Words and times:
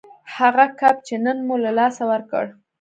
هغه 0.35 0.65
کب 0.79 0.95
چې 1.07 1.15
نن 1.25 1.37
مو 1.47 1.55
له 1.63 1.71
لاسه 1.79 2.03
ورکړ 2.11 2.45